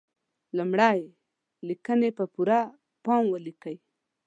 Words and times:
لمړی: 0.57 0.99
لیکنې 1.67 2.09
په 2.17 2.23
پوره 2.33 2.59
پام 3.05 3.23
ولیکئ. 3.29 3.75